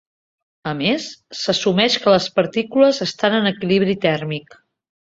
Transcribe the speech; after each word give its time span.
A 0.71 0.71
més, 0.79 1.05
s'assumeix 1.41 1.99
que 2.05 2.15
les 2.17 2.31
partícules 2.41 3.05
estan 3.09 3.39
en 3.43 3.53
equilibri 3.55 3.99
tèrmic. 4.11 4.63